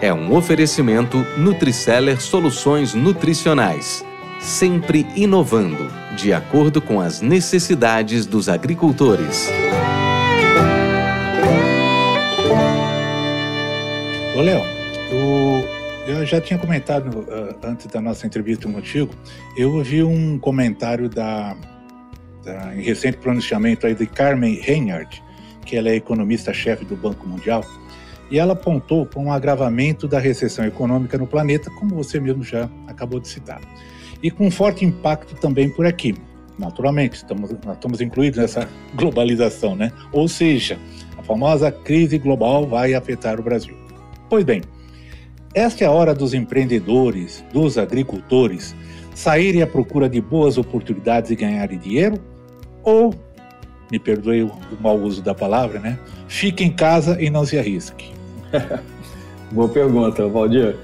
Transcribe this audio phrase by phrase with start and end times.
[0.00, 4.04] é um oferecimento Nutriceller Soluções Nutricionais,
[4.38, 9.48] sempre inovando, de acordo com as necessidades dos agricultores.
[14.36, 14.62] Ô, Léo,
[16.06, 19.14] eu, já tinha comentado uh, antes da nossa entrevista contigo,
[19.56, 21.56] eu ouvi um comentário da,
[22.44, 25.22] da em recente pronunciamento aí de Carmen Reinhardt,
[25.64, 27.64] que ela é economista-chefe do Banco Mundial,
[28.30, 32.68] e ela apontou para um agravamento da recessão econômica no planeta, como você mesmo já
[32.86, 33.60] acabou de citar.
[34.22, 36.14] E com forte impacto também por aqui.
[36.58, 39.92] Naturalmente, estamos, estamos incluídos nessa globalização, né?
[40.10, 40.78] Ou seja,
[41.18, 43.76] a famosa crise global vai afetar o Brasil.
[44.28, 44.62] Pois bem,
[45.54, 48.74] esta é a hora dos empreendedores, dos agricultores,
[49.14, 52.18] saírem à procura de boas oportunidades e ganharem dinheiro?
[52.82, 53.14] Ou,
[53.90, 55.98] me perdoe o mau uso da palavra, né?
[56.26, 58.15] Fique em casa e não se arrisque.
[59.52, 60.76] Boa pergunta, Valdir.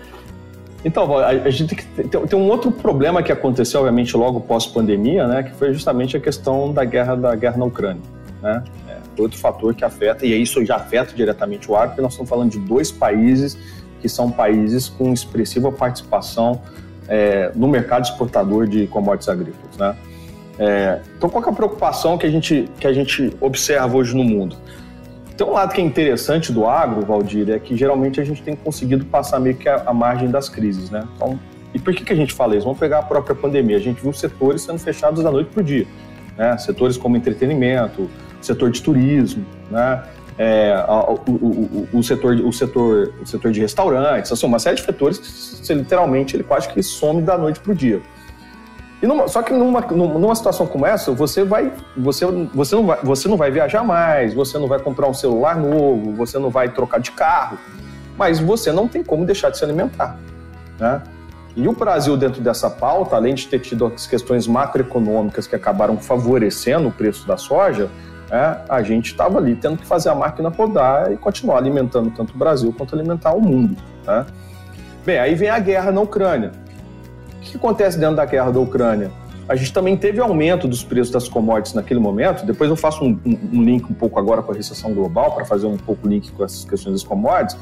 [0.84, 5.42] Então, a gente tem, que, tem, um outro problema que aconteceu, obviamente, logo pós-pandemia, né,
[5.44, 8.02] que foi justamente a questão da guerra da guerra na Ucrânia.
[8.42, 8.64] Né?
[8.88, 12.30] É outro fator que afeta, e isso já afeta diretamente o agro, porque nós estamos
[12.30, 13.56] falando de dois países
[14.00, 16.60] que são países com expressiva participação
[17.08, 19.76] é, no mercado exportador de commodities agrícolas.
[19.76, 19.96] Né?
[20.58, 24.24] É, então, qual é a preocupação que a, gente, que a gente observa hoje no
[24.24, 24.56] mundo?
[25.42, 28.54] Tem um lado que é interessante do agro, Valdir, é que geralmente a gente tem
[28.54, 31.02] conseguido passar meio que a, a margem das crises, né?
[31.16, 31.36] Então,
[31.74, 32.62] e por que, que a gente fala isso?
[32.62, 33.76] Vamos pegar a própria pandemia.
[33.76, 35.84] A gente viu setores sendo fechados da noite para o dia.
[36.38, 36.56] Né?
[36.58, 38.08] Setores como entretenimento,
[38.40, 40.04] setor de turismo, né?
[40.38, 44.76] É, o, o, o, o, setor, o, setor, o setor de restaurantes, assim, uma série
[44.76, 48.00] de setores que você, literalmente ele quase que some da noite para o dia.
[49.02, 52.24] Numa, só que numa, numa situação como essa, você vai, você,
[52.54, 56.12] você, não vai, você não vai viajar mais, você não vai comprar um celular novo,
[56.12, 57.58] você não vai trocar de carro,
[58.16, 60.16] mas você não tem como deixar de se alimentar.
[60.78, 61.02] Né?
[61.56, 65.96] E o Brasil, dentro dessa pauta, além de ter tido as questões macroeconômicas que acabaram
[65.98, 67.90] favorecendo o preço da soja,
[68.30, 72.34] é, a gente estava ali tendo que fazer a máquina rodar e continuar alimentando tanto
[72.34, 73.76] o Brasil quanto alimentar o mundo.
[74.06, 74.24] Né?
[75.04, 76.52] Bem, aí vem a guerra na Ucrânia.
[77.42, 79.10] O que acontece dentro da guerra da Ucrânia?
[79.48, 82.46] A gente também teve aumento dos preços das commodities naquele momento.
[82.46, 85.44] Depois eu faço um, um, um link um pouco agora com a recessão global para
[85.44, 87.58] fazer um pouco link com essas questões das commodities.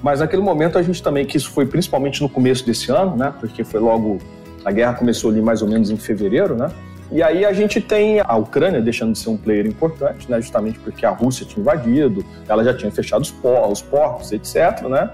[0.00, 3.34] Mas naquele momento a gente também, que isso foi principalmente no começo desse ano, né?
[3.40, 4.18] Porque foi logo
[4.64, 6.70] a guerra começou ali mais ou menos em fevereiro, né?
[7.10, 10.40] E aí a gente tem a Ucrânia deixando de ser um player importante, né?
[10.40, 14.82] Justamente porque a Rússia tinha invadido, ela já tinha fechado os portos, os portos etc.
[14.88, 15.10] Né?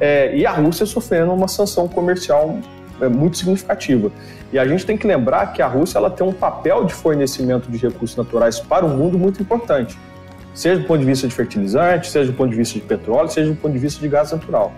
[0.00, 2.58] É, e a Rússia sofrendo uma sanção comercial
[3.00, 4.10] é muito significativa.
[4.52, 7.70] E a gente tem que lembrar que a Rússia ela tem um papel de fornecimento
[7.70, 9.98] de recursos naturais para o mundo muito importante,
[10.54, 13.50] seja do ponto de vista de fertilizante, seja do ponto de vista de petróleo, seja
[13.50, 14.72] do ponto de vista de gás natural.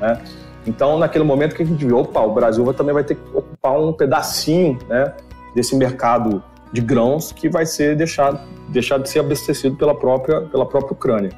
[0.00, 0.20] Né?
[0.66, 3.78] Então, naquele momento que a gente viu, opa, o Brasil também vai ter que ocupar
[3.80, 5.14] um pedacinho né,
[5.54, 6.42] desse mercado
[6.72, 11.30] de grãos que vai ser deixado, deixado de ser abastecido pela própria, pela própria Ucrânia.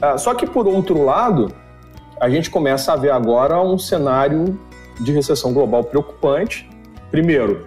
[0.00, 1.52] Ah, só que, por outro lado,
[2.20, 4.58] a gente começa a ver agora um cenário
[5.00, 6.68] de recessão global preocupante.
[7.10, 7.66] Primeiro,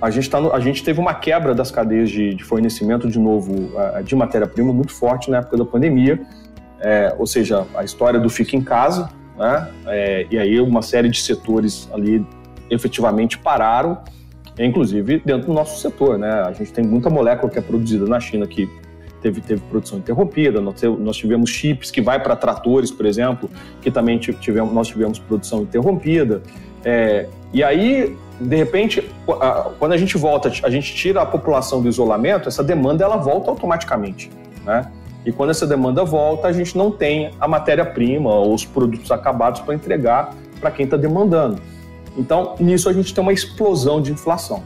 [0.00, 3.18] a gente, tá no, a gente teve uma quebra das cadeias de, de fornecimento, de
[3.18, 6.20] novo, uh, de matéria-prima muito forte na época da pandemia,
[6.80, 9.68] é, ou seja, a história do fica em casa, né?
[9.86, 12.24] É, e aí uma série de setores ali
[12.70, 13.98] efetivamente pararam,
[14.58, 16.18] inclusive dentro do nosso setor.
[16.18, 16.30] Né?
[16.30, 18.68] A gente tem muita molécula que é produzida na China que
[19.26, 23.50] teve, teve produção interrompida, nós, nós tivemos chips que vai para tratores, por exemplo,
[23.82, 26.42] que também tivemos, nós tivemos produção interrompida.
[26.84, 29.02] É, e aí, de repente,
[29.78, 33.50] quando a gente volta, a gente tira a população do isolamento, essa demanda ela volta
[33.50, 34.30] automaticamente.
[34.64, 34.90] Né?
[35.24, 39.60] E quando essa demanda volta, a gente não tem a matéria-prima ou os produtos acabados
[39.60, 41.60] para entregar para quem está demandando.
[42.16, 44.62] Então, nisso a gente tem uma explosão de inflação.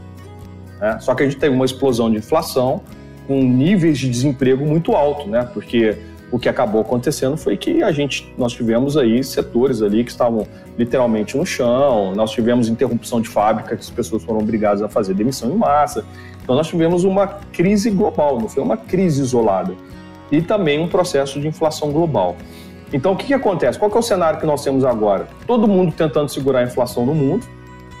[0.79, 0.99] Né?
[0.99, 2.81] Só que a gente tem uma explosão de inflação
[3.31, 5.49] com níveis de desemprego muito alto, né?
[5.53, 5.97] Porque
[6.29, 10.45] o que acabou acontecendo foi que a gente, nós tivemos aí setores ali que estavam
[10.77, 15.13] literalmente no chão, nós tivemos interrupção de fábrica, que as pessoas foram obrigadas a fazer
[15.13, 16.03] demissão em massa.
[16.43, 19.75] Então nós tivemos uma crise global, não foi uma crise isolada.
[20.29, 22.35] E também um processo de inflação global.
[22.91, 23.79] Então, o que, que acontece?
[23.79, 25.25] Qual que é o cenário que nós temos agora?
[25.47, 27.45] Todo mundo tentando segurar a inflação no mundo,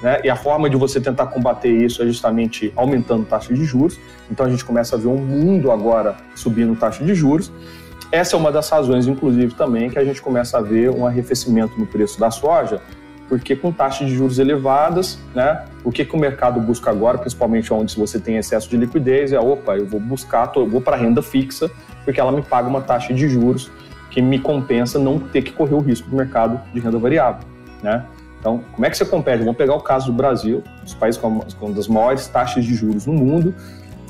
[0.01, 0.19] né?
[0.23, 3.99] E a forma de você tentar combater isso é justamente aumentando taxa de juros.
[4.29, 7.51] Então, a gente começa a ver um mundo agora subindo taxa de juros.
[8.11, 11.79] Essa é uma das razões, inclusive, também que a gente começa a ver um arrefecimento
[11.79, 12.81] no preço da soja,
[13.29, 17.73] porque com taxas de juros elevadas, né, o que, que o mercado busca agora, principalmente
[17.73, 21.21] onde você tem excesso de liquidez, é opa, eu vou buscar, eu vou para renda
[21.21, 21.71] fixa,
[22.03, 23.71] porque ela me paga uma taxa de juros
[24.09, 27.47] que me compensa não ter que correr o risco do mercado de renda variável.
[27.81, 28.03] Né?
[28.41, 29.39] Então, como é que você compete?
[29.41, 31.27] Vamos pegar o caso do Brasil, os países com
[31.61, 33.53] uma das maiores taxas de juros no mundo,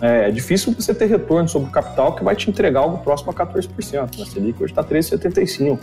[0.02, 3.32] é, é difícil você ter retorno sobre o capital que vai te entregar algo próximo
[3.32, 4.18] a 14%.
[4.18, 5.78] Na Selic hoje está 13,75%.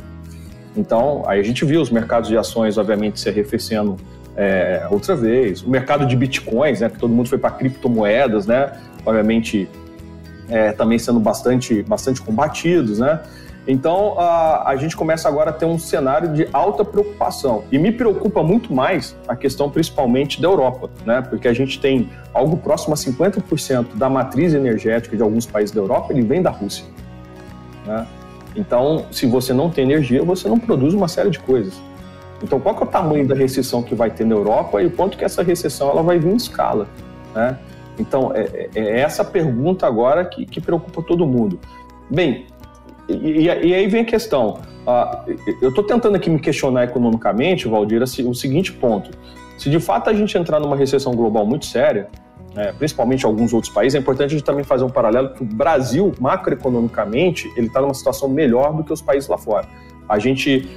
[0.75, 3.97] Então, aí a gente viu os mercados de ações, obviamente, se arrefecendo
[4.35, 5.63] é, outra vez.
[5.63, 8.73] O mercado de bitcoins, né, que todo mundo foi para criptomoedas, né,
[9.05, 9.69] obviamente,
[10.49, 13.21] é, também sendo bastante, bastante combatidos, né.
[13.71, 17.65] Então, a, a gente começa agora a ter um cenário de alta preocupação.
[17.71, 21.21] E me preocupa muito mais a questão, principalmente, da Europa, né?
[21.21, 25.83] Porque a gente tem algo próximo a 50% da matriz energética de alguns países da
[25.83, 26.87] Europa, ele vem da Rússia.
[27.85, 28.07] Né?
[28.57, 31.79] Então, se você não tem energia, você não produz uma série de coisas.
[32.43, 35.19] Então, qual é o tamanho da recessão que vai ter na Europa e o quanto
[35.19, 36.89] que essa recessão ela vai vir em escala,
[37.35, 37.59] né?
[37.99, 41.61] Então, é, é, é essa pergunta agora que, que preocupa todo mundo.
[42.09, 42.47] Bem,
[43.09, 44.61] e, e, aí vem a questão.
[44.87, 49.11] Uh, eu estou tentando aqui me questionar economicamente, Valdir, assim, o seguinte ponto.
[49.57, 52.09] Se de fato a gente entrar numa recessão global muito séria,
[52.55, 55.47] né, principalmente alguns outros países, é importante a gente também fazer um paralelo que o
[55.47, 59.67] Brasil, macroeconomicamente, ele está numa situação melhor do que os países lá fora.
[60.09, 60.69] A gente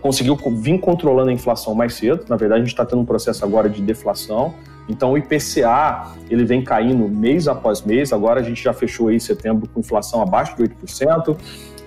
[0.00, 3.44] conseguiu vir controlando a inflação mais cedo, na verdade a gente está tendo um processo
[3.44, 4.54] agora de deflação,
[4.88, 9.20] então o IPCA ele vem caindo mês após mês, agora a gente já fechou aí
[9.20, 11.36] setembro com inflação abaixo de 8%,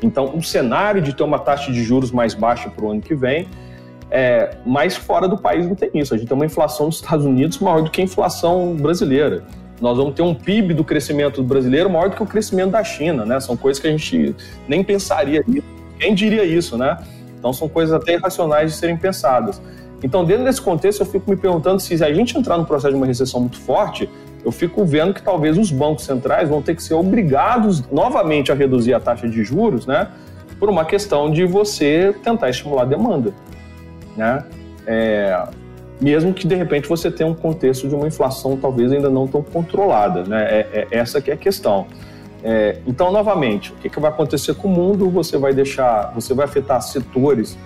[0.02, 3.16] então, um cenário de ter uma taxa de juros mais baixa para o ano que
[3.16, 3.48] vem,
[4.10, 6.14] é, mas fora do país não tem isso.
[6.14, 9.44] A gente tem uma inflação dos Estados Unidos maior do que a inflação brasileira.
[9.82, 13.26] Nós vamos ter um PIB do crescimento brasileiro maior do que o crescimento da China,
[13.26, 13.40] né?
[13.40, 14.36] São coisas que a gente
[14.68, 15.44] nem pensaria.
[16.00, 16.98] Quem diria isso, né?
[17.38, 19.62] Então são coisas até irracionais de serem pensadas.
[20.04, 22.98] Então, dentro desse contexto, eu fico me perguntando se a gente entrar no processo de
[22.98, 24.08] uma recessão muito forte,
[24.44, 28.56] eu fico vendo que talvez os bancos centrais vão ter que ser obrigados novamente a
[28.56, 30.08] reduzir a taxa de juros, né?
[30.60, 33.34] Por uma questão de você tentar estimular a demanda,
[34.16, 34.44] né?
[34.86, 35.48] É,
[36.00, 39.44] mesmo que de repente você tenha um contexto de uma inflação talvez ainda não tão
[39.44, 40.44] controlada, né?
[40.44, 41.88] É, é essa que é a questão.
[42.44, 45.10] É, então, novamente, o que, que vai acontecer com o mundo?
[45.10, 47.58] Você vai deixar, você vai afetar setores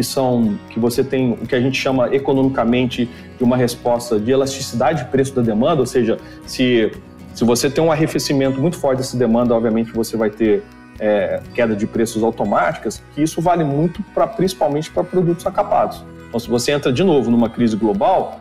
[0.00, 3.06] que são que você tem o que a gente chama economicamente
[3.36, 6.16] de uma resposta de elasticidade de preço da demanda, ou seja,
[6.46, 6.90] se,
[7.34, 10.62] se você tem um arrefecimento muito forte dessa demanda, obviamente você vai ter
[10.98, 16.02] é, queda de preços automáticas, que isso vale muito para principalmente para produtos acabados.
[16.28, 18.40] Então, se você entra de novo numa crise global,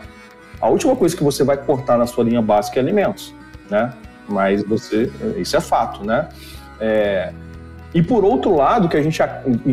[0.61, 3.35] a última coisa que você vai cortar na sua linha básica é alimentos,
[3.69, 3.91] né?
[4.29, 6.29] Mas você, isso é fato, né?
[6.79, 7.33] É,
[7.93, 9.19] e por outro lado, que a gente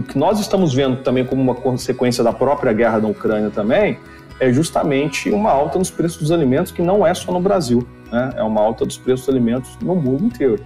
[0.09, 3.99] que nós estamos vendo também como uma consequência da própria guerra da Ucrânia também,
[4.41, 8.33] é justamente uma alta nos preços dos alimentos que não é só no Brasil, né?
[8.37, 10.63] é uma alta dos preços dos alimentos no mundo inteiro.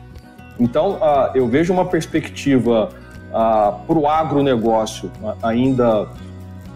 [0.58, 2.90] Então, uh, eu vejo uma perspectiva
[3.30, 5.10] uh, para o agronegócio
[5.42, 6.06] ainda,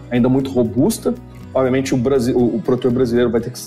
[0.09, 1.13] ainda muito robusta.
[1.53, 3.59] Obviamente, o, Brasil, o produtor brasileiro vai ter que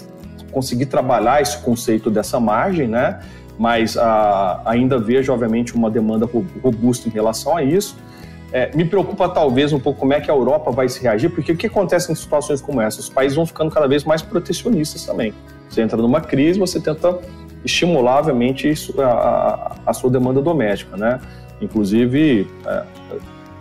[0.50, 3.20] conseguir trabalhar esse conceito dessa margem, né?
[3.58, 6.28] Mas ah, ainda vejo, obviamente, uma demanda
[6.62, 7.96] robusta em relação a isso.
[8.50, 11.52] É, me preocupa talvez um pouco como é que a Europa vai se reagir, porque
[11.52, 13.00] o que acontece em situações como essa?
[13.00, 15.34] Os países vão ficando cada vez mais protecionistas também.
[15.68, 17.18] Você entra numa crise, você tenta
[17.64, 21.20] estimular, obviamente, a, a, a sua demanda doméstica, né?
[21.60, 22.84] Inclusive, é,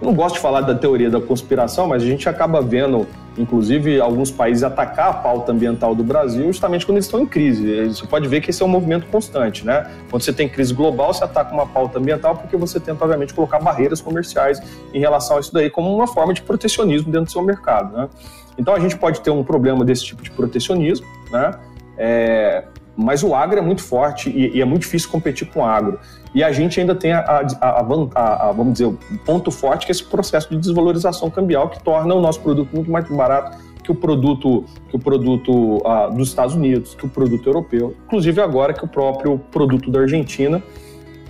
[0.01, 3.99] eu não gosto de falar da teoria da conspiração, mas a gente acaba vendo inclusive
[3.99, 7.85] alguns países atacar a pauta ambiental do Brasil justamente quando eles estão em crise.
[7.87, 9.89] Você pode ver que esse é um movimento constante, né?
[10.09, 13.59] Quando você tem crise global, você ataca uma pauta ambiental porque você tenta, obviamente, colocar
[13.59, 14.61] barreiras comerciais
[14.93, 18.09] em relação a isso daí como uma forma de protecionismo dentro do seu mercado, né?
[18.57, 21.51] Então a gente pode ter um problema desse tipo de protecionismo, né?
[21.97, 22.63] É,
[22.97, 25.99] mas o agro é muito forte e, e, é muito difícil competir com o agro.
[26.33, 29.91] E a gente ainda tem a, a, a, a, vamos dizer, o ponto forte que
[29.91, 33.91] é esse processo de desvalorização cambial que torna o nosso produto muito mais barato que
[33.91, 38.73] o produto que o produto uh, dos Estados Unidos, que o produto europeu, inclusive agora
[38.73, 40.61] que o próprio produto da Argentina,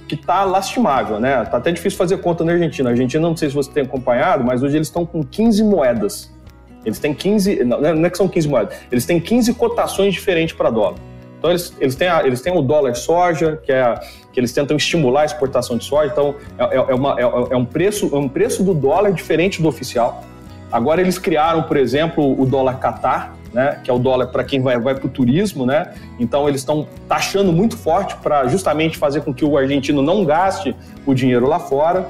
[0.08, 1.46] que está lastimável, né?
[1.46, 2.90] Tá até difícil fazer conta na Argentina.
[2.90, 6.34] A Argentina, não sei se você tem acompanhado, mas hoje eles estão com 15 moedas.
[6.84, 10.56] Eles têm 15, não, não é que são 15 moedas, eles têm 15 cotações diferentes
[10.56, 10.96] para dólar.
[11.48, 13.96] Então eles, eles, têm, a, eles têm o dólar soja, que, é,
[14.34, 17.56] que eles tentam estimular a exportação de soja, então é, é, é uma, é, é,
[17.56, 20.26] um preço, é um preço do dólar diferente do oficial.
[20.70, 24.62] Agora eles criaram, por exemplo, o dólar Qatar, né, que é o dólar para quem
[24.62, 25.94] vai, vai para o turismo, né?
[26.20, 30.76] Então eles estão taxando muito forte para justamente fazer com que o argentino não gaste
[31.06, 32.10] o dinheiro lá fora.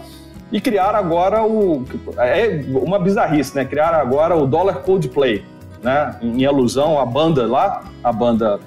[0.52, 1.86] E criaram agora o.
[2.18, 3.64] É uma bizarrice, né?
[3.66, 5.46] Criaram agora o dólar Coldplay,
[5.84, 6.16] né?
[6.24, 8.60] Em alusão à banda lá, a banda,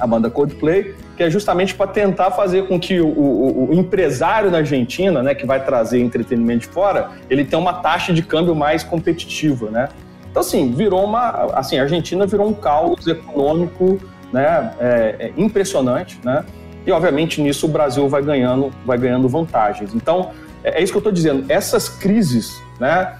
[0.00, 4.50] a banda Coldplay, que é justamente para tentar fazer com que o, o, o, empresário
[4.50, 8.54] na Argentina, né, que vai trazer entretenimento de fora, ele tenha uma taxa de câmbio
[8.54, 9.88] mais competitiva, né?
[10.30, 11.50] Então, assim, virou uma.
[11.54, 14.00] Assim, a Argentina virou um caos econômico
[14.32, 16.44] né, é, é impressionante, né?
[16.86, 19.94] E, obviamente, nisso o Brasil vai ganhando, vai ganhando vantagens.
[19.94, 20.30] Então,
[20.64, 21.44] é, é isso que eu estou dizendo.
[21.48, 23.16] Essas crises, né,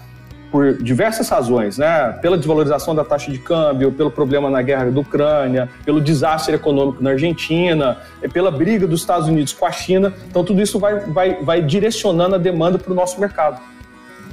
[0.51, 4.99] por diversas razões, né, pela desvalorização da taxa de câmbio, pelo problema na guerra da
[4.99, 7.97] Ucrânia, pelo desastre econômico na Argentina,
[8.33, 12.35] pela briga dos Estados Unidos com a China, então tudo isso vai, vai, vai direcionando
[12.35, 13.61] a demanda para o nosso mercado.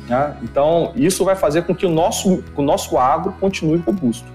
[0.09, 0.35] Né?
[0.43, 4.27] Então, isso vai fazer com que o nosso, o nosso agro continue robusto.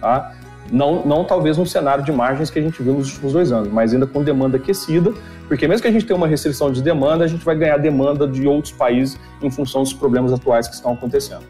[0.00, 0.35] Tá?
[0.70, 3.72] Não, não talvez num cenário de margens que a gente viu nos últimos dois anos,
[3.72, 5.12] mas ainda com demanda aquecida,
[5.48, 8.26] porque mesmo que a gente tenha uma restrição de demanda, a gente vai ganhar demanda
[8.26, 11.44] de outros países em função dos problemas atuais que estão acontecendo.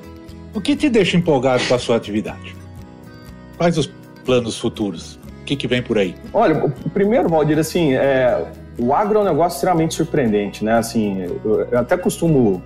[0.53, 2.55] o que te deixa empolgado com a sua atividade?
[3.57, 3.91] Quais os
[4.25, 5.19] planos futuros?
[5.41, 6.15] O que, que vem por aí?
[6.33, 8.45] Olha, primeiro, Valdir, assim, é,
[8.77, 10.73] o agro é um negócio extremamente surpreendente, né?
[10.73, 12.61] Assim, eu até costumo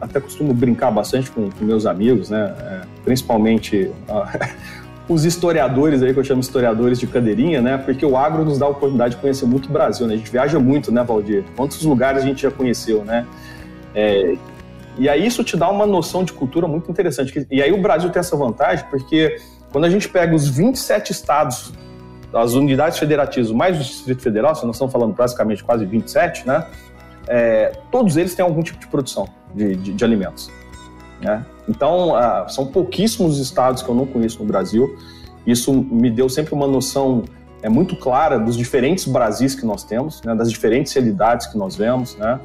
[0.00, 2.54] até costumo brincar bastante com, com meus amigos, né?
[2.60, 3.90] É, principalmente
[5.08, 7.78] os historiadores aí, que eu chamo historiadores de cadeirinha, né?
[7.78, 10.14] Porque o agro nos dá a oportunidade de conhecer muito o Brasil, né?
[10.14, 11.44] A gente viaja muito, né, Valdir?
[11.56, 13.26] Quantos lugares a gente já conheceu, né?
[13.94, 14.36] É,
[15.00, 17.46] e aí isso te dá uma noção de cultura muito interessante.
[17.50, 19.40] E aí o Brasil tem essa vantagem porque
[19.72, 21.72] quando a gente pega os 27 estados,
[22.34, 26.66] as unidades federativas, mais o Distrito Federal, se nós estamos falando basicamente quase 27, né?
[27.26, 30.50] É, todos eles têm algum tipo de produção de, de, de alimentos.
[31.22, 31.46] Né?
[31.66, 34.98] Então, ah, são pouquíssimos estados que eu não conheço no Brasil.
[35.46, 37.24] Isso me deu sempre uma noção
[37.62, 40.34] é, muito clara dos diferentes Brasis que nós temos, né?
[40.34, 42.16] das diferentes realidades que nós vemos.
[42.16, 42.38] Né?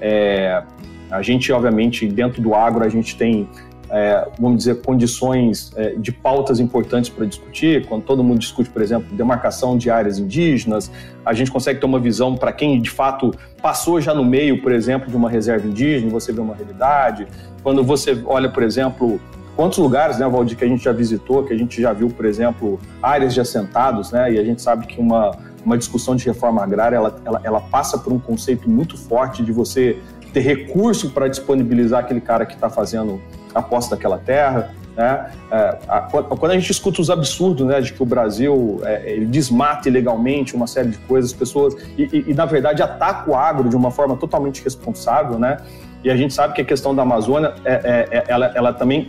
[0.00, 0.62] É,
[1.10, 3.48] a gente, obviamente, dentro do agro, a gente tem
[3.90, 7.86] é, vamos dizer, condições é, de pautas importantes para discutir.
[7.86, 10.90] Quando todo mundo discute, por exemplo, demarcação de áreas indígenas,
[11.24, 14.72] a gente consegue ter uma visão para quem de fato passou já no meio, por
[14.72, 17.26] exemplo, de uma reserva indígena, você vê uma realidade.
[17.62, 19.20] Quando você olha, por exemplo,
[19.56, 22.24] quantos lugares, né, Valdir, que a gente já visitou, que a gente já viu, por
[22.24, 26.62] exemplo, áreas de assentados, né, e a gente sabe que uma, uma discussão de reforma
[26.62, 29.98] agrária, ela, ela, ela passa por um conceito muito forte de você
[30.32, 33.20] ter recurso para disponibilizar aquele cara que está fazendo
[33.54, 34.74] a posse daquela terra.
[34.96, 35.30] Né?
[35.50, 39.88] É, a, quando a gente escuta os absurdos né, de que o Brasil é, desmata
[39.88, 43.76] ilegalmente uma série de coisas, pessoas, e, e, e, na verdade ataca o agro de
[43.76, 45.58] uma forma totalmente responsável, né?
[46.02, 49.08] e a gente sabe que a questão da Amazônia, é, é, é ela, ela também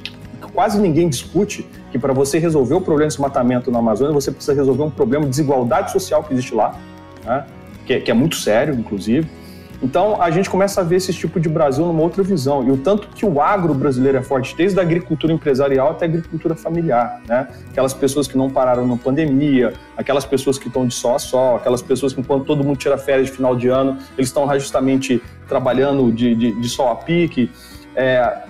[0.54, 4.54] quase ninguém discute que para você resolver o problema de desmatamento na Amazônia, você precisa
[4.54, 6.75] resolver um problema de desigualdade social que existe lá,
[7.25, 7.46] né?
[7.86, 9.28] que, que é muito sério, inclusive.
[9.82, 12.64] Então, a gente começa a ver esse tipo de Brasil numa outra visão.
[12.64, 16.08] E o tanto que o agro brasileiro é forte, desde a agricultura empresarial até a
[16.08, 17.48] agricultura familiar, né?
[17.72, 21.56] Aquelas pessoas que não pararam na pandemia, aquelas pessoas que estão de só a só,
[21.56, 25.22] aquelas pessoas que, enquanto todo mundo tira férias de final de ano, eles estão justamente
[25.48, 27.50] trabalhando de, de, de sol a pique.
[27.96, 28.44] É,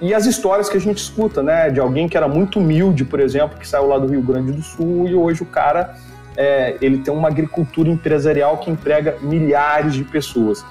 [0.00, 1.70] e as histórias que a gente escuta, né?
[1.70, 4.62] De alguém que era muito humilde, por exemplo, que saiu lá do Rio Grande do
[4.62, 5.96] Sul e hoje o cara
[6.38, 10.64] é, ele tem uma agricultura empresarial que emprega milhares de pessoas.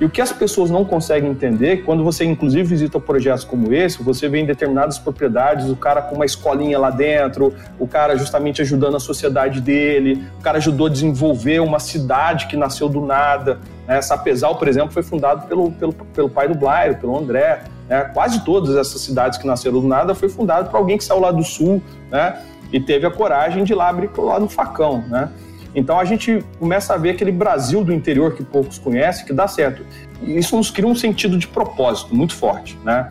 [0.00, 4.02] E o que as pessoas não conseguem entender, quando você inclusive visita projetos como esse,
[4.02, 8.60] você vê em determinadas propriedades o cara com uma escolinha lá dentro, o cara justamente
[8.60, 13.60] ajudando a sociedade dele, o cara ajudou a desenvolver uma cidade que nasceu do nada.
[13.86, 14.02] Né?
[14.02, 17.62] Sapezal, por exemplo, foi fundado pelo, pelo, pelo pai do Blairo, pelo André.
[17.88, 18.00] Né?
[18.12, 21.30] Quase todas essas cidades que nasceram do nada foi fundado por alguém que saiu lá
[21.30, 22.42] do sul, né?
[22.72, 25.30] E teve a coragem de ir lá abrir lá no facão, né?
[25.74, 29.48] Então a gente começa a ver aquele Brasil do interior que poucos conhecem, que dá
[29.48, 29.84] certo.
[30.22, 33.10] E isso nos cria um sentido de propósito muito forte, né?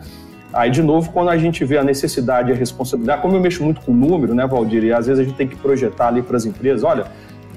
[0.52, 3.64] Aí, de novo, quando a gente vê a necessidade e a responsabilidade, como eu mexo
[3.64, 6.36] muito com número, né, Valdir, e às vezes a gente tem que projetar ali para
[6.36, 7.06] as empresas, olha,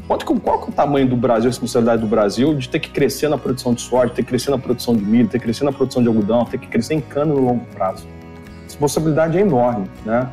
[0.08, 3.28] quanto, qual é o tamanho do Brasil, a responsabilidade do Brasil de ter que crescer
[3.28, 5.74] na produção de soja, ter que crescer na produção de milho, ter que crescer na
[5.74, 8.08] produção de algodão, ter que crescer em cana no longo prazo.
[8.62, 10.30] A responsabilidade é enorme, né?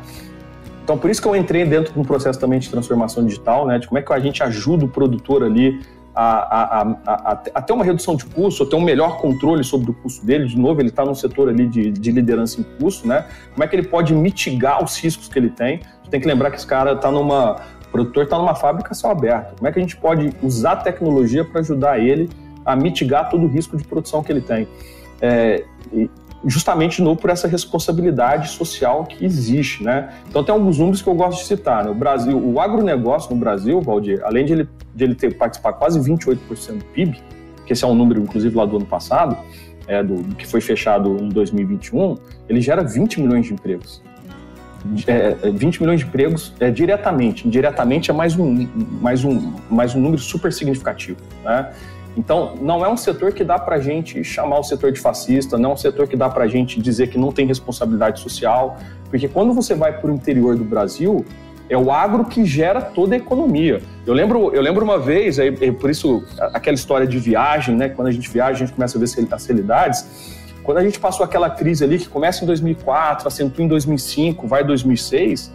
[0.83, 3.79] Então, por isso que eu entrei dentro de um processo também de transformação digital, né?
[3.79, 5.81] De como é que a gente ajuda o produtor ali
[6.13, 9.93] a, a, a, a, ter uma redução de custo, ter um melhor controle sobre o
[9.93, 10.45] custo dele.
[10.45, 13.25] De novo, ele está num setor ali de, de, liderança em custo, né?
[13.53, 15.79] Como é que ele pode mitigar os riscos que ele tem?
[16.09, 17.61] Tem que lembrar que esse cara está numa.
[17.87, 19.55] O produtor está numa fábrica céu aberto.
[19.55, 22.29] Como é que a gente pode usar a tecnologia para ajudar ele
[22.65, 24.67] a mitigar todo o risco de produção que ele tem?
[25.21, 25.63] É,
[26.45, 30.13] justamente novo por essa responsabilidade social que existe, né?
[30.27, 31.91] Então tem alguns números que eu gosto de citar, né?
[31.91, 35.99] O Brasil, o agronegócio no Brasil, Valdir, além de ele, de ele ter participado quase
[35.99, 37.21] 28% do PIB,
[37.65, 39.37] que esse é um número inclusive lá do ano passado,
[39.87, 42.17] é, do, do que foi fechado em 2021,
[42.49, 44.01] ele gera 20 milhões de empregos.
[45.07, 47.47] É, 20 é, milhões de empregos é, diretamente.
[47.47, 48.67] Indiretamente é mais um,
[49.01, 51.19] mais, um, mais um número super significativo.
[51.43, 51.71] Né?
[52.15, 55.57] Então, não é um setor que dá para a gente chamar o setor de fascista,
[55.57, 58.77] não é um setor que dá para a gente dizer que não tem responsabilidade social,
[59.09, 61.25] porque quando você vai para o interior do Brasil,
[61.69, 63.81] é o agro que gera toda a economia.
[64.05, 67.89] Eu lembro, eu lembro uma vez, aí, por isso aquela história de viagem, né?
[67.89, 70.05] Quando a gente viaja, a gente começa a ver as realidades.
[70.63, 74.61] Quando a gente passou aquela crise ali que começa em 2004, acentua em 2005, vai
[74.61, 75.51] em 2006,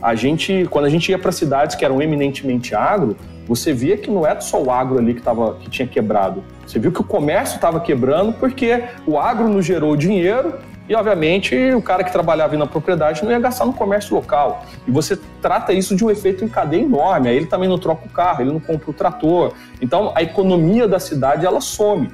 [0.00, 4.10] a gente, quando a gente ia para cidades que eram eminentemente agro, você via que
[4.10, 6.42] não era só o agro ali que, tava, que tinha quebrado.
[6.66, 10.54] Você viu que o comércio estava quebrando porque o agro não gerou dinheiro
[10.88, 14.64] e, obviamente, o cara que trabalhava na propriedade não ia gastar no comércio local.
[14.86, 17.28] E você trata isso de um efeito em cadeia enorme.
[17.28, 19.52] Aí ele também não troca o carro, ele não compra o trator.
[19.80, 22.10] Então, a economia da cidade, ela some.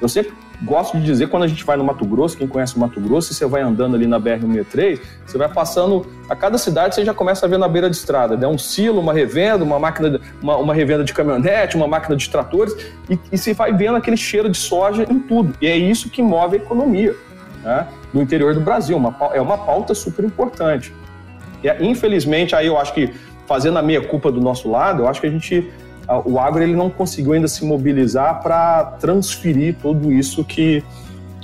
[0.00, 0.32] Eu sempre
[0.62, 3.34] gosto de dizer, quando a gente vai no Mato Grosso, quem conhece o Mato Grosso,
[3.34, 7.44] você vai andando ali na BR-163, você vai passando, a cada cidade você já começa
[7.44, 8.46] a ver na beira de estrada, né?
[8.46, 12.74] um silo, uma revenda, uma máquina, uma, uma, revenda de caminhonete, uma máquina de tratores,
[13.08, 15.54] e, e você vai vendo aquele cheiro de soja em tudo.
[15.60, 17.14] E é isso que move a economia
[17.62, 17.86] né?
[18.14, 20.94] no interior do Brasil, uma, é uma pauta super importante.
[21.62, 23.12] E, infelizmente, aí eu acho que,
[23.46, 25.70] fazendo a meia culpa do nosso lado, eu acho que a gente
[26.24, 30.82] o agro ele não conseguiu ainda se mobilizar para transferir tudo isso que,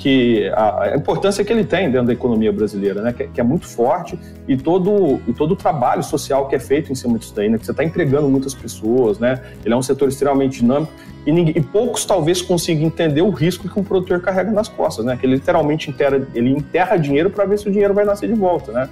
[0.02, 3.12] que a, importância que ele tem dentro da economia brasileira, né?
[3.12, 4.18] Que, que, é muito forte
[4.48, 7.56] e todo, e todo o trabalho social que é feito em cima disso daí, né?
[7.56, 9.40] Que você está empregando muitas pessoas, né?
[9.64, 10.92] Ele é um setor extremamente dinâmico
[11.24, 15.04] e, ninguém, e poucos talvez consigam entender o risco que um produtor carrega nas costas,
[15.04, 15.16] né?
[15.16, 18.34] Que ele literalmente enterra, ele enterra dinheiro para ver se o dinheiro vai nascer de
[18.34, 18.88] volta, né?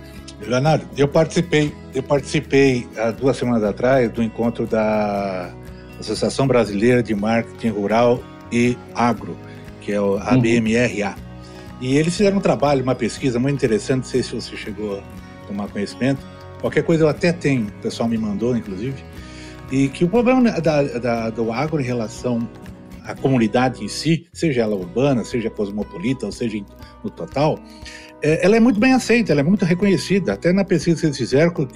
[0.46, 5.50] Leonardo, eu participei, eu participei há duas semanas atrás do encontro da
[5.98, 8.20] Associação Brasileira de Marketing Rural
[8.52, 9.36] e Agro,
[9.90, 11.08] que é a BMRA.
[11.08, 11.14] Uhum.
[11.80, 15.02] E eles fizeram um trabalho, uma pesquisa muito interessante, não sei se você chegou a
[15.46, 16.20] tomar conhecimento.
[16.60, 19.02] Qualquer coisa eu até tenho, o pessoal me mandou, inclusive.
[19.72, 22.46] E que o problema da, da, do agro em relação
[23.04, 26.62] à comunidade em si, seja ela urbana, seja cosmopolita, ou seja
[27.02, 27.58] no total,
[28.22, 30.34] é, ela é muito bem aceita, ela é muito reconhecida.
[30.34, 31.66] Até na pesquisa que eles fizeram, com,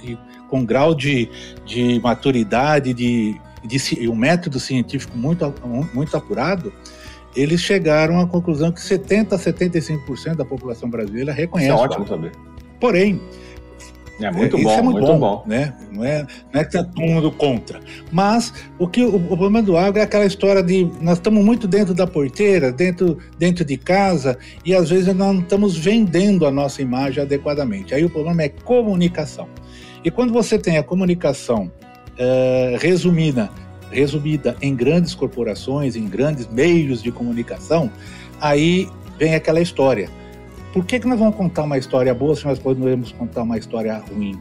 [0.47, 1.27] com grau de,
[1.65, 5.53] de maturidade, de de um método científico muito,
[5.93, 6.71] muito apurado,
[7.35, 11.71] eles chegaram à conclusão que 70% a 75% da população brasileira reconhece.
[11.71, 12.31] Isso é ótimo saber.
[12.79, 13.19] Porém,
[14.19, 15.73] é muito bom, é muito, muito bom, bom, Né?
[15.91, 17.81] Não, é, não é que está todo mundo contra.
[18.11, 21.67] Mas o, que, o, o, problema do agro é aquela história de nós estamos muito
[21.67, 26.51] dentro da porteira, dentro, dentro de casa, e às vezes nós não estamos vendendo a
[26.51, 27.93] nossa imagem adequadamente.
[27.93, 29.49] Aí o problema é comunicação.
[30.03, 31.69] E quando você tem a comunicação
[32.13, 33.49] uh, resumida,
[33.91, 37.91] resumida em grandes corporações, em grandes meios de comunicação,
[38.39, 40.09] aí vem aquela história.
[40.73, 43.97] Por que, que nós vamos contar uma história boa se nós podemos contar uma história
[43.97, 44.37] ruim?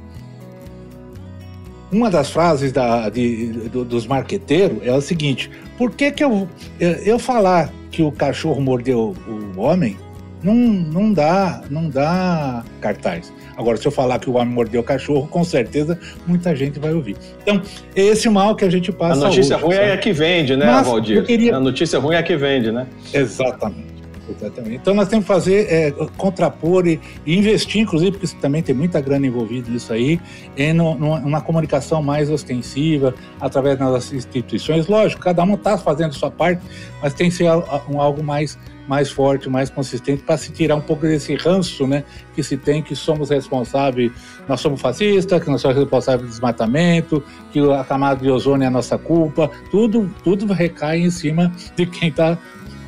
[1.92, 6.48] Uma das frases da, de, do, dos marqueteiros é o seguinte: por que, que eu,
[6.80, 9.96] eu falar que o cachorro mordeu o homem
[10.44, 13.32] não, não dá não dá cartaz.
[13.56, 16.92] Agora, se eu falar que o homem mordeu o cachorro, com certeza muita gente vai
[16.92, 17.16] ouvir.
[17.42, 17.62] Então,
[17.96, 19.14] esse mal que a gente passa.
[19.14, 19.88] A notícia hoje, ruim sabe?
[19.88, 21.24] é a que vende, né, Valdir?
[21.24, 21.56] Queria...
[21.56, 22.86] A notícia ruim é a que vende, né?
[23.12, 23.93] Exatamente.
[24.28, 24.76] Exatamente.
[24.76, 29.00] Então nós temos que fazer, é, contrapor e, e, investir, inclusive, porque também tem muita
[29.00, 30.20] grana envolvida nisso aí,
[30.56, 34.86] em no, numa comunicação mais ostensiva, através das instituições.
[34.86, 36.62] Lógico, cada um está fazendo sua parte,
[37.02, 37.50] mas tem que ser
[37.88, 42.04] um, algo mais mais forte, mais consistente, para se tirar um pouco desse ranço né,
[42.34, 44.12] que se tem que somos responsáveis,
[44.46, 48.66] nós somos fascistas, que nós somos responsáveis pelo desmatamento, que a camada de ozônio é
[48.66, 52.38] a nossa culpa, tudo, tudo recai em cima de quem está,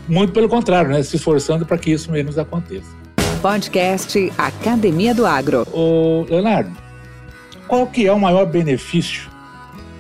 [0.09, 2.95] muito pelo contrário, né, se esforçando para que isso menos aconteça.
[3.43, 5.67] Podcast Academia do Agro.
[5.73, 6.71] Ô, Leonardo,
[7.69, 9.31] qual que é o maior benefício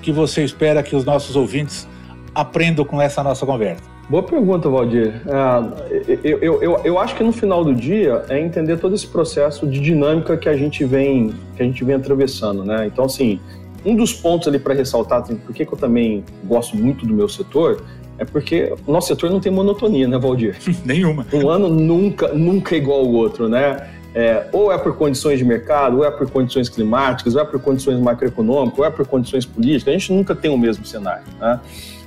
[0.02, 1.88] que você espera que os nossos ouvintes
[2.34, 3.82] aprendam com essa nossa conversa?
[4.08, 5.20] Boa pergunta, Valdir.
[5.26, 9.06] É, eu, eu, eu, eu, acho que no final do dia é entender todo esse
[9.06, 12.86] processo de dinâmica que a gente vem, que a gente vem atravessando, né?
[12.86, 13.40] Então, assim,
[13.84, 17.28] um dos pontos ali para ressaltar, assim, por que, eu também gosto muito do meu
[17.28, 17.82] setor,
[18.18, 20.56] é porque o nosso setor não tem monotonia, né, Valdir?
[20.84, 21.26] Nenhuma.
[21.32, 23.90] Um ano nunca, nunca é igual ao outro, né?
[24.14, 27.60] É, ou é por condições de mercado, ou é por condições climáticas, ou é por
[27.60, 29.94] condições macroeconômicas, ou é por condições políticas.
[29.94, 31.60] A gente nunca tem o mesmo cenário, né?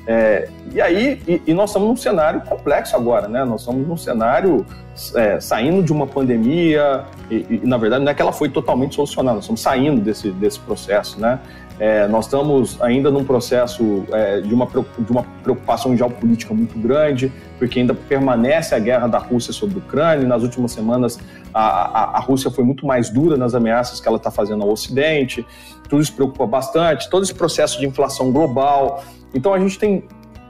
[0.07, 3.45] É, e aí, e, e, nós estamos num cenário complexo agora, né?
[3.45, 4.65] Nós estamos num cenário
[5.13, 8.95] é, saindo de uma pandemia, e, e, na verdade não é que ela foi totalmente
[8.95, 11.39] solucionada, nós estamos saindo desse, desse processo, né?
[11.79, 17.31] É, nós estamos ainda num processo é, de, uma, de uma preocupação geopolítica muito grande,
[17.57, 20.27] porque ainda permanece a guerra da Rússia sobre a Ucrânia.
[20.27, 21.17] Nas últimas semanas,
[21.53, 24.69] a, a, a Rússia foi muito mais dura nas ameaças que ela está fazendo ao
[24.69, 25.45] Ocidente.
[25.87, 27.09] Tudo isso preocupa bastante.
[27.09, 29.01] Todo esse processo de inflação global,
[29.33, 30.03] então a gente tem,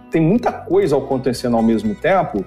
[0.09, 2.43] tem muita coisa acontecendo ao mesmo tempo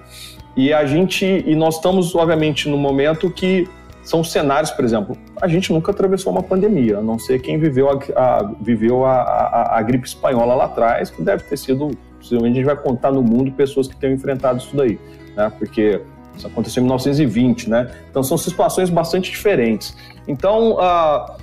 [0.55, 3.67] e a gente e nós estamos obviamente no momento que
[4.03, 7.89] são cenários, por exemplo, a gente nunca atravessou uma pandemia, a não ser quem viveu
[7.89, 12.53] a, a viveu a, a, a, gripe espanhola lá atrás, que deve ter sido, possivelmente
[12.53, 14.99] a gente vai contar no mundo pessoas que tenham enfrentado isso daí,
[15.35, 15.51] né?
[15.57, 16.01] Porque
[16.35, 17.91] isso aconteceu em 1920, né?
[18.09, 19.95] Então são situações bastante diferentes.
[20.27, 21.37] Então a,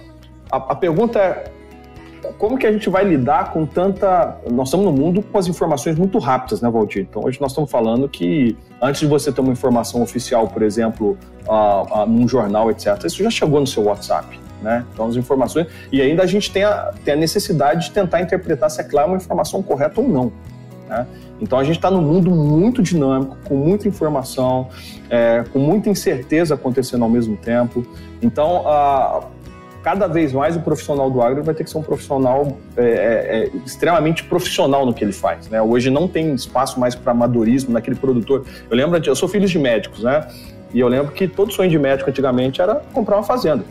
[0.50, 1.44] a pergunta é
[2.38, 4.37] como que a gente vai lidar com tanta.
[4.50, 7.06] Nós estamos no mundo com as informações muito rápidas, né, Valdir?
[7.09, 11.16] Então, hoje nós estamos falando que antes de você ter uma informação oficial, por exemplo,
[11.46, 14.38] uh, uh, num jornal, etc., isso já chegou no seu WhatsApp.
[14.62, 14.85] Né?
[14.92, 15.66] Então, as informações.
[15.90, 19.09] E ainda a gente tem a, tem a necessidade de tentar interpretar se é claro
[19.09, 20.33] uma informação correta ou não.
[20.88, 21.06] Né?
[21.40, 24.68] Então, a gente está num mundo muito dinâmico, com muita informação,
[25.09, 27.87] é, com muita incerteza acontecendo ao mesmo tempo.
[28.20, 29.24] Então, uh,
[29.82, 32.84] cada vez mais o profissional do agro vai ter que ser um profissional é, é,
[32.84, 35.48] é, extremamente profissional no que ele faz.
[35.48, 35.60] Né?
[35.60, 38.44] Hoje não tem espaço mais para amadorismo naquele produtor.
[38.68, 40.26] Eu lembro, eu sou filho de médicos, né?
[40.72, 43.64] E eu lembro que todo sonho de médico antigamente era comprar uma fazenda.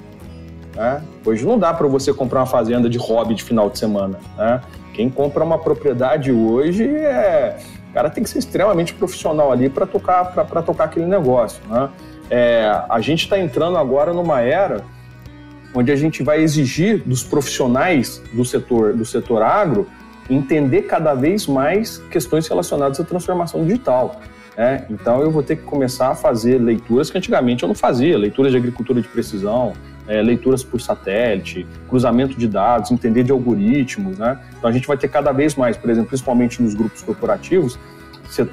[0.76, 1.02] Né?
[1.26, 4.20] Hoje não dá para você comprar uma fazenda de hobby de final de semana.
[4.38, 4.62] Né?
[4.94, 7.58] Quem compra uma propriedade hoje é.
[7.90, 10.26] O cara tem que ser extremamente profissional ali para tocar,
[10.64, 11.62] tocar aquele negócio.
[11.68, 11.90] Né?
[12.30, 14.84] É, a gente está entrando agora numa era
[15.74, 19.88] onde a gente vai exigir dos profissionais do setor, do setor agro
[20.30, 24.22] entender cada vez mais questões relacionadas à transformação digital.
[24.56, 24.86] Né?
[24.90, 28.52] Então eu vou ter que começar a fazer leituras que antigamente eu não fazia, leituras
[28.52, 29.74] de agricultura de precisão,
[30.08, 34.18] é, leituras por satélite, cruzamento de dados, entender de algoritmos.
[34.18, 34.40] Né?
[34.58, 37.80] Então a gente vai ter cada vez mais, por exemplo, principalmente nos grupos corporativos,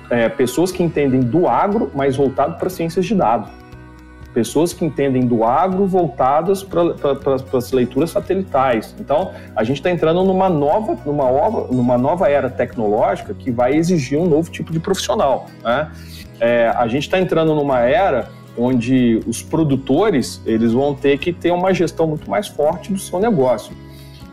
[0.08, 3.50] é, pessoas que entendem do agro, mas voltado para ciências de dados
[4.36, 8.94] pessoas que entendem do agro voltadas para as leituras satelitais.
[9.00, 14.18] Então, a gente está entrando numa nova, numa, numa nova era tecnológica que vai exigir
[14.18, 15.46] um novo tipo de profissional.
[15.64, 15.90] Né?
[16.38, 21.50] É, a gente está entrando numa era onde os produtores eles vão ter que ter
[21.50, 23.74] uma gestão muito mais forte do seu negócio.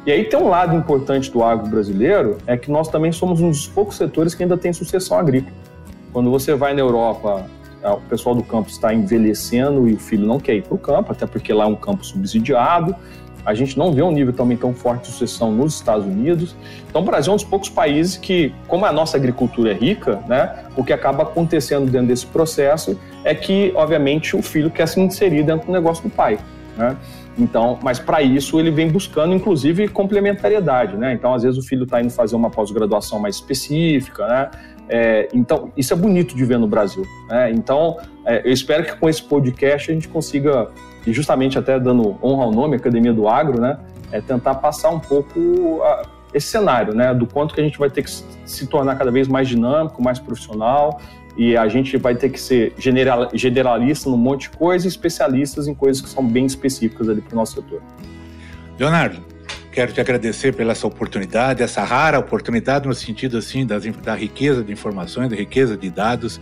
[0.05, 3.49] E aí tem um lado importante do agro brasileiro, é que nós também somos um
[3.49, 5.55] dos poucos setores que ainda tem sucessão agrícola.
[6.11, 7.45] Quando você vai na Europa,
[7.91, 11.11] o pessoal do campo está envelhecendo e o filho não quer ir para o campo,
[11.11, 12.95] até porque lá é um campo subsidiado.
[13.45, 16.55] A gente não vê um nível também tão forte de sucessão nos Estados Unidos.
[16.89, 20.23] Então, o Brasil é um dos poucos países que, como a nossa agricultura é rica,
[20.27, 24.99] né, o que acaba acontecendo dentro desse processo é que, obviamente, o filho quer se
[25.01, 26.39] inserir dentro do negócio do pai.
[26.77, 26.95] Né?
[27.37, 31.13] Então, mas para isso ele vem buscando, inclusive, complementariedade, né?
[31.13, 34.51] Então, às vezes o filho está indo fazer uma pós-graduação mais específica, né?
[34.89, 37.03] É, então, isso é bonito de ver no Brasil.
[37.29, 37.51] Né?
[37.51, 40.69] Então, é, eu espero que com esse podcast a gente consiga,
[41.05, 43.77] e justamente até dando honra ao nome, Academia do Agro, né?
[44.11, 47.13] É tentar passar um pouco a, esse cenário, né?
[47.13, 48.11] Do quanto que a gente vai ter que
[48.45, 50.99] se tornar cada vez mais dinâmico, mais profissional,
[51.35, 55.67] e a gente vai ter que ser general, generalista num monte de coisas e especialistas
[55.67, 57.81] em coisas que são bem específicas ali para o nosso setor.
[58.77, 59.32] Leonardo,
[59.73, 64.63] Quero te agradecer pela essa oportunidade, essa rara oportunidade no sentido assim das, da riqueza
[64.63, 66.39] de informações, da riqueza de dados.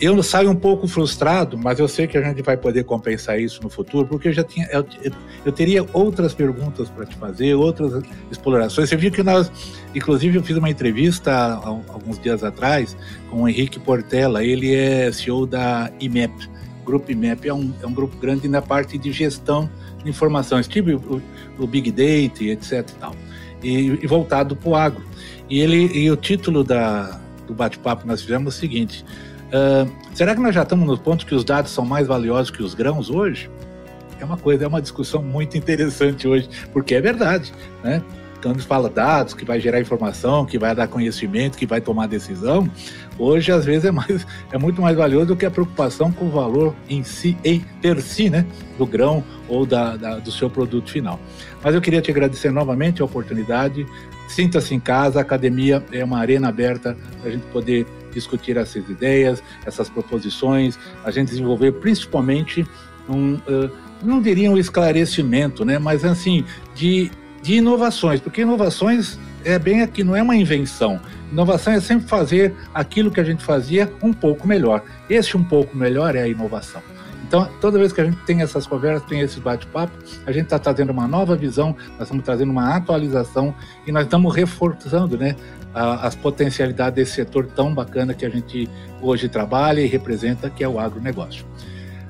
[0.00, 3.62] Eu saio um pouco frustrado, mas eu sei que a gente vai poder compensar isso
[3.62, 4.84] no futuro, porque eu já tinha, eu,
[5.44, 8.88] eu teria outras perguntas para te fazer, outras explorações.
[8.88, 9.52] Você viu que nós,
[9.94, 12.96] inclusive, eu fiz uma entrevista há, alguns dias atrás
[13.30, 14.44] com o Henrique Portela.
[14.44, 16.50] Ele é CEO da IMEP.
[16.84, 19.70] Grupo IMEP é um, é um grupo grande na parte de gestão
[20.04, 21.22] informações, tipo o,
[21.58, 22.72] o Big Data, etc.
[22.72, 23.16] E, tal,
[23.62, 25.02] e, e voltado para o agro.
[25.48, 29.04] E, ele, e o título da, do bate-papo que nós fizemos é o seguinte:
[29.48, 32.62] uh, será que nós já estamos no ponto que os dados são mais valiosos que
[32.62, 33.50] os grãos hoje?
[34.18, 38.02] É uma coisa, é uma discussão muito interessante hoje, porque é verdade, né?
[38.42, 42.68] quando fala dados, que vai gerar informação, que vai dar conhecimento, que vai tomar decisão,
[43.18, 46.30] hoje às vezes é, mais, é muito mais valioso do que a preocupação com o
[46.30, 48.46] valor em si, em per si, né,
[48.78, 51.20] do grão ou da, da, do seu produto final.
[51.62, 53.86] Mas eu queria te agradecer novamente a oportunidade.
[54.28, 58.88] Sinta-se em casa, a academia é uma arena aberta para a gente poder discutir essas
[58.88, 62.66] ideias, essas proposições, a gente desenvolver principalmente
[63.08, 63.70] um, uh,
[64.02, 66.44] não diria um esclarecimento, né, mas assim,
[66.74, 67.10] de,
[67.42, 71.00] de inovações, porque inovações é bem aqui, não é uma invenção.
[71.30, 74.82] Inovação é sempre fazer aquilo que a gente fazia um pouco melhor.
[75.08, 76.82] Esse um pouco melhor é a inovação.
[77.26, 79.92] Então, toda vez que a gente tem essas conversas, tem esse bate-papo,
[80.26, 83.54] a gente está trazendo uma nova visão, nós estamos trazendo uma atualização
[83.86, 85.34] e nós estamos reforçando né,
[85.72, 88.68] as potencialidades desse setor tão bacana que a gente
[89.00, 91.46] hoje trabalha e representa, que é o agronegócio.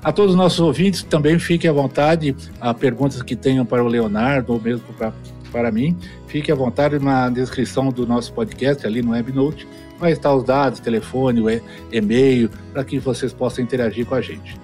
[0.03, 3.87] A todos os nossos ouvintes, também fiquem à vontade, a perguntas que tenham para o
[3.87, 5.13] Leonardo ou mesmo para,
[5.53, 10.35] para mim, fique à vontade na descrição do nosso podcast, ali no WebNote, vai estar
[10.35, 11.61] os dados, telefone,
[11.93, 14.59] e-mail, para que vocês possam interagir com a gente.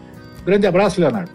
[0.45, 1.31] Grande abraço, Leonardo.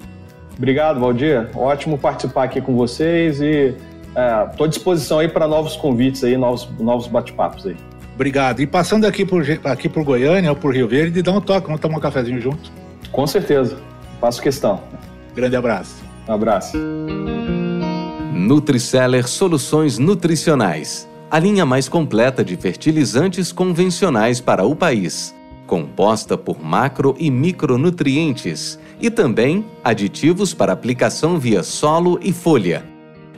[0.57, 1.49] Obrigado, Valdir.
[1.55, 3.75] Ótimo participar aqui com vocês e
[4.09, 7.77] estou é, à disposição aí para novos convites aí, novos, novos bate-papos aí.
[8.13, 8.61] Obrigado.
[8.61, 11.81] E passando aqui por, aqui por Goiânia ou por Rio Verde, dá um toque, vamos
[11.81, 12.71] tomar um cafezinho junto.
[13.11, 13.77] Com certeza.
[14.19, 14.81] Faço questão.
[15.35, 16.03] Grande abraço.
[16.27, 16.77] Um abraço.
[18.34, 21.08] Nutriceller Soluções Nutricionais.
[21.30, 25.36] A linha mais completa de fertilizantes convencionais para o país.
[25.67, 32.84] Composta por macro e micronutrientes e também aditivos para aplicação via solo e folha,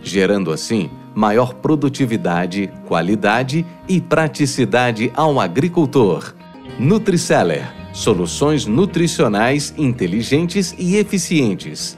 [0.01, 6.33] gerando assim maior produtividade, qualidade e praticidade ao agricultor.
[6.79, 11.97] Nutriceller Soluções nutricionais inteligentes e eficientes,